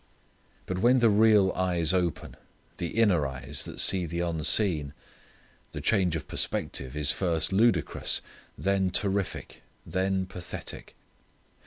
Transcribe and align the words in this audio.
But 0.65 0.79
when 0.79 0.97
the 0.97 1.11
real 1.11 1.51
eyes 1.51 1.93
open, 1.93 2.35
the 2.77 2.87
inner 2.87 3.27
eyes 3.27 3.65
that 3.65 3.79
see 3.79 4.07
the 4.07 4.21
unseen, 4.21 4.95
the 5.73 5.79
change 5.79 6.15
of 6.15 6.27
perspective 6.27 6.97
is 6.97 7.11
first 7.11 7.53
ludicrous, 7.53 8.21
then 8.57 8.89
terrific, 8.89 9.61
then 9.85 10.25
pathetic. 10.25 10.95